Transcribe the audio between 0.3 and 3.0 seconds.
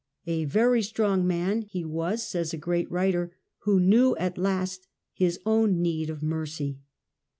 very strong man," he was, says a great